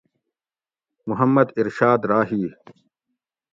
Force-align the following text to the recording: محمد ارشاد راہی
محمد 1.09 1.47
ارشاد 1.59 1.99
راہی 2.11 2.43